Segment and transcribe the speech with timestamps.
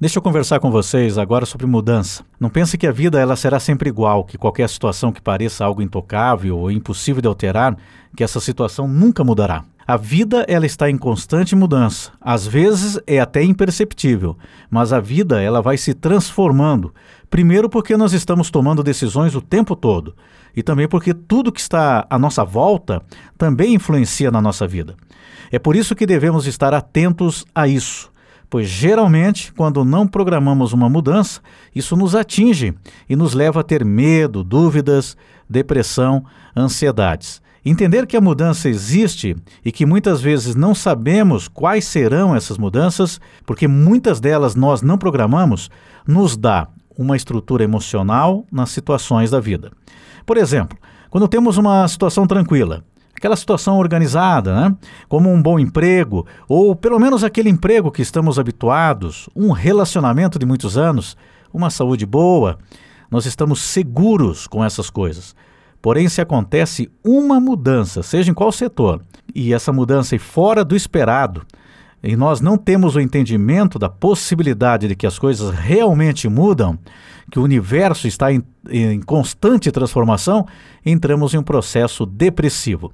[0.00, 2.24] Deixa eu conversar com vocês agora sobre mudança.
[2.40, 5.80] Não pense que a vida ela será sempre igual, que qualquer situação que pareça algo
[5.80, 7.76] intocável ou impossível de alterar,
[8.16, 9.64] que essa situação nunca mudará.
[9.86, 12.10] A vida ela está em constante mudança.
[12.20, 14.36] Às vezes é até imperceptível,
[14.68, 16.92] mas a vida ela vai se transformando.
[17.30, 20.16] Primeiro porque nós estamos tomando decisões o tempo todo,
[20.56, 23.00] e também porque tudo que está à nossa volta
[23.38, 24.96] também influencia na nossa vida.
[25.52, 28.10] É por isso que devemos estar atentos a isso,
[28.54, 31.40] pois geralmente, quando não programamos uma mudança,
[31.74, 32.72] isso nos atinge
[33.08, 35.16] e nos leva a ter medo, dúvidas,
[35.50, 36.24] depressão,
[36.56, 37.42] ansiedades.
[37.64, 43.20] Entender que a mudança existe e que muitas vezes não sabemos quais serão essas mudanças,
[43.44, 45.68] porque muitas delas nós não programamos,
[46.06, 49.72] nos dá uma estrutura emocional nas situações da vida.
[50.24, 50.78] Por exemplo,
[51.10, 52.84] quando temos uma situação tranquila,
[53.24, 54.76] aquela situação organizada, né?
[55.08, 60.44] como um bom emprego, ou pelo menos aquele emprego que estamos habituados, um relacionamento de
[60.44, 61.16] muitos anos,
[61.50, 62.58] uma saúde boa,
[63.10, 65.34] nós estamos seguros com essas coisas.
[65.80, 69.00] Porém, se acontece uma mudança, seja em qual setor,
[69.34, 71.46] e essa mudança é fora do esperado,
[72.04, 76.78] e nós não temos o entendimento da possibilidade de que as coisas realmente mudam,
[77.30, 80.46] que o universo está em, em, constante transformação,
[80.84, 82.92] entramos em um processo depressivo.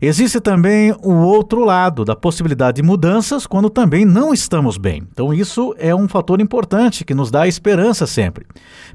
[0.00, 5.02] Existe também o outro lado da possibilidade de mudanças quando também não estamos bem.
[5.12, 8.46] Então, isso é um fator importante que nos dá esperança sempre.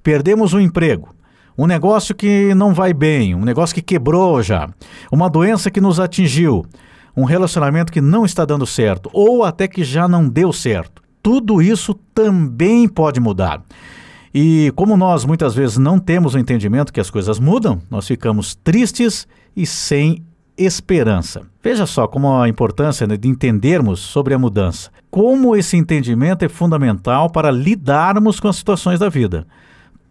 [0.01, 1.13] Perdemos o emprego,
[1.55, 4.67] um negócio que não vai bem, um negócio que quebrou já,
[5.11, 6.65] uma doença que nos atingiu,
[7.15, 11.01] um relacionamento que não está dando certo ou até que já não deu certo.
[11.21, 13.61] Tudo isso também pode mudar.
[14.33, 18.55] E como nós muitas vezes não temos o entendimento que as coisas mudam, nós ficamos
[18.55, 20.23] tristes e sem
[20.57, 21.43] esperança.
[21.61, 24.89] Veja só como a importância né, de entendermos sobre a mudança.
[25.09, 29.45] Como esse entendimento é fundamental para lidarmos com as situações da vida.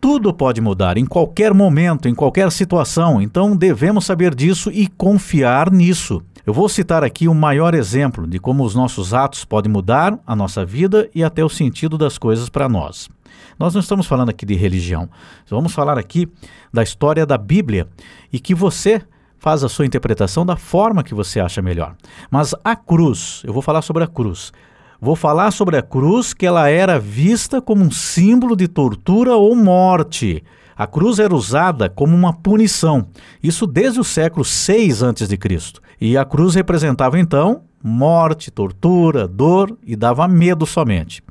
[0.01, 5.71] Tudo pode mudar em qualquer momento, em qualquer situação, então devemos saber disso e confiar
[5.71, 6.23] nisso.
[6.47, 10.35] Eu vou citar aqui o maior exemplo de como os nossos atos podem mudar a
[10.35, 13.09] nossa vida e até o sentido das coisas para nós.
[13.59, 15.09] Nós não estamos falando aqui de religião,
[15.49, 16.27] vamos falar aqui
[16.73, 17.87] da história da Bíblia
[18.33, 19.03] e que você
[19.39, 21.95] faz a sua interpretação da forma que você acha melhor.
[22.31, 24.53] Mas a cruz, eu vou falar sobre a cruz.
[25.01, 29.57] Vou falar sobre a cruz que ela era vista como um símbolo de tortura ou
[29.57, 30.45] morte.
[30.81, 33.07] A cruz era usada como uma punição,
[33.43, 35.39] isso desde o século 6 a.C.
[36.01, 41.23] E a cruz representava então morte, tortura, dor e dava medo somente.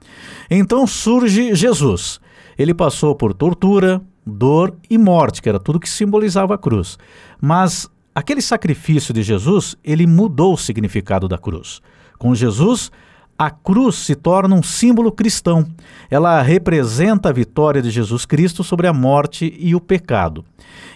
[0.51, 2.19] Então surge Jesus.
[2.59, 6.99] Ele passou por tortura, dor e morte, que era tudo que simbolizava a cruz.
[7.41, 11.81] Mas aquele sacrifício de Jesus, ele mudou o significado da cruz.
[12.19, 12.91] Com Jesus,
[13.39, 15.65] a cruz se torna um símbolo cristão.
[16.11, 20.43] Ela representa a vitória de Jesus Cristo sobre a morte e o pecado.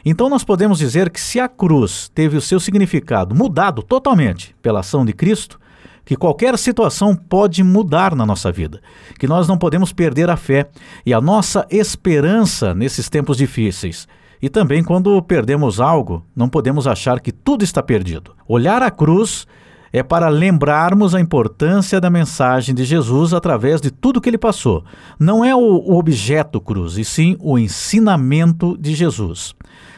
[0.03, 4.81] Então nós podemos dizer que se a cruz teve o seu significado mudado totalmente pela
[4.81, 5.57] ação de Cristo,
[6.03, 8.81] que qualquer situação pode mudar na nossa vida,
[9.17, 10.69] que nós não podemos perder a fé
[11.05, 14.05] e a nossa esperança nesses tempos difíceis.
[14.41, 18.35] E também quando perdemos algo, não podemos achar que tudo está perdido.
[18.45, 19.47] Olhar a cruz
[19.93, 24.83] é para lembrarmos a importância da mensagem de Jesus através de tudo que ele passou.
[25.19, 29.53] Não é o objeto cruz, e sim o ensinamento de Jesus.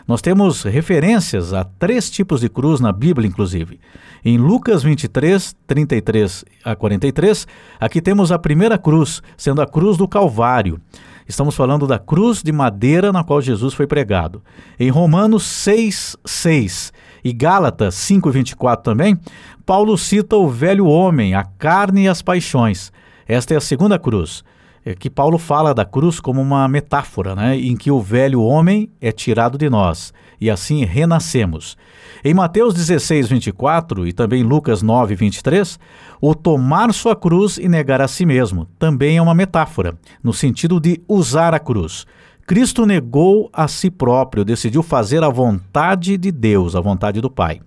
[0.05, 3.79] Nós temos referências a três tipos de cruz na Bíblia, inclusive.
[4.23, 7.47] Em Lucas 23, 33 a 43,
[7.79, 10.79] aqui temos a primeira cruz, sendo a cruz do Calvário.
[11.27, 14.43] Estamos falando da cruz de madeira na qual Jesus foi pregado.
[14.79, 16.93] Em Romanos 6, 6
[17.25, 19.19] e Gálatas 5,24 também,
[19.65, 22.91] Paulo cita o velho homem, a carne e as paixões.
[23.27, 24.43] Esta é a segunda cruz.
[24.85, 28.91] É que Paulo fala da cruz como uma metáfora, né, em que o velho homem
[29.01, 31.75] é tirado de nós e assim renascemos.
[32.23, 35.79] Em Mateus 16, 24 e também Lucas 9, 23,
[36.21, 40.79] o tomar sua cruz e negar a si mesmo também é uma metáfora, no sentido
[40.79, 42.05] de usar a cruz.
[42.45, 47.59] Cristo negou a si próprio, decidiu fazer a vontade de Deus, a vontade do Pai.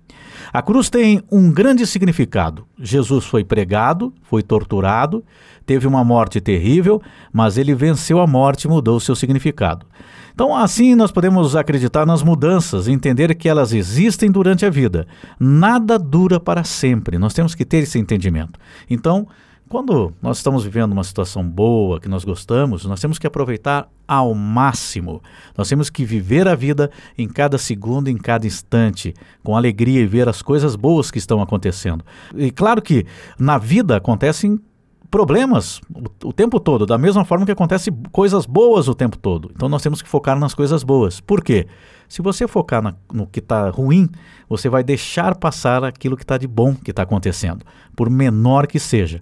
[0.53, 2.65] A cruz tem um grande significado.
[2.79, 5.23] Jesus foi pregado, foi torturado,
[5.65, 9.85] teve uma morte terrível, mas ele venceu a morte e mudou seu significado.
[10.33, 15.05] Então, assim nós podemos acreditar nas mudanças, entender que elas existem durante a vida.
[15.37, 17.17] Nada dura para sempre.
[17.17, 18.57] Nós temos que ter esse entendimento.
[18.89, 19.27] Então,
[19.69, 24.33] quando nós estamos vivendo uma situação boa, que nós gostamos, nós temos que aproveitar ao
[24.33, 25.21] máximo.
[25.55, 29.13] Nós temos que viver a vida em cada segundo, em cada instante,
[29.43, 32.03] com alegria e ver as coisas boas que estão acontecendo.
[32.35, 33.05] E claro que
[33.37, 34.59] na vida acontecem
[35.11, 39.51] problemas o, o, tempo todo, da mesma forma que acontece coisas boas o tempo todo.
[39.55, 41.21] Então nós temos que focar nas coisas boas.
[41.21, 41.67] Por quê?
[42.07, 44.09] Se você focar na, no que está ruim,
[44.47, 47.63] você vai deixar passar aquilo que está de bom que está acontecendo,
[47.95, 49.21] por menor que seja.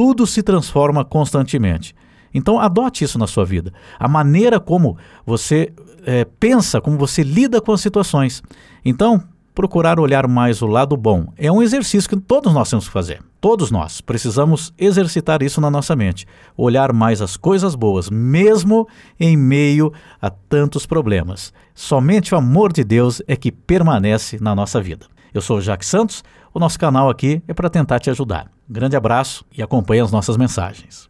[0.00, 1.94] Tudo se transforma constantemente.
[2.32, 3.70] Então adote isso na sua vida.
[3.98, 5.74] A maneira como você
[6.06, 8.42] é, pensa, como você lida com as situações.
[8.82, 9.22] Então,
[9.54, 13.22] procurar olhar mais o lado bom é um exercício que todos nós temos que fazer.
[13.42, 16.26] Todos nós precisamos exercitar isso na nossa mente.
[16.56, 18.88] Olhar mais as coisas boas, mesmo
[19.20, 21.52] em meio a tantos problemas.
[21.74, 25.04] Somente o amor de Deus é que permanece na nossa vida.
[25.34, 28.50] Eu sou o Jacques Santos, o nosso canal aqui é para tentar te ajudar.
[28.68, 31.08] grande abraço e acompanhe as nossas mensagens.